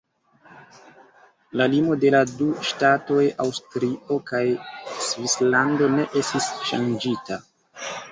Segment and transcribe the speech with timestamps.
[1.59, 4.41] La limo de la du ŝtatoj Aŭstrio kaj
[5.09, 7.39] Svislando ne estis ŝanĝita.